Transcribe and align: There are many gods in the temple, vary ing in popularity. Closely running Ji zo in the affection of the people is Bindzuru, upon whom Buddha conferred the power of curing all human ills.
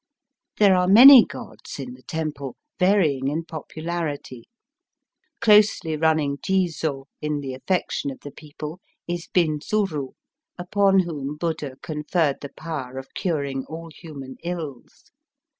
There 0.57 0.75
are 0.75 0.87
many 0.87 1.23
gods 1.23 1.77
in 1.77 1.93
the 1.93 2.01
temple, 2.01 2.55
vary 2.79 3.17
ing 3.17 3.27
in 3.27 3.45
popularity. 3.45 4.45
Closely 5.41 5.95
running 5.95 6.39
Ji 6.43 6.69
zo 6.69 7.05
in 7.21 7.39
the 7.39 7.53
affection 7.53 8.09
of 8.09 8.21
the 8.21 8.31
people 8.31 8.79
is 9.07 9.27
Bindzuru, 9.27 10.13
upon 10.57 11.01
whom 11.01 11.37
Buddha 11.37 11.75
conferred 11.83 12.37
the 12.41 12.49
power 12.49 12.97
of 12.97 13.13
curing 13.13 13.63
all 13.65 13.91
human 13.93 14.37
ills. 14.43 15.11